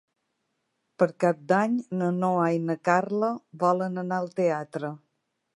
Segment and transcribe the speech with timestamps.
[1.01, 3.33] Per Cap d'Any na Noa i na Carla
[3.65, 4.95] volen anar al teatre.